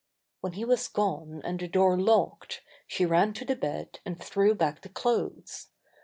When 0.39 0.53
he 0.53 0.65
was 0.65 0.87
gone, 0.87 1.41
and 1.43 1.59
the 1.59 1.67
door 1.67 1.95
locked, 1.95 2.63
she 2.87 3.05
ran 3.05 3.33
to 3.33 3.45
the 3.45 3.55
bed, 3.55 3.99
and 4.03 4.19
threw 4.19 4.55
back 4.55 4.81
the 4.81 4.89
clothes. 4.89 5.67